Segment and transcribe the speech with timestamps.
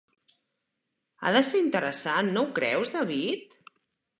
[1.27, 3.61] Ha de ser interessant, no ho creus, David?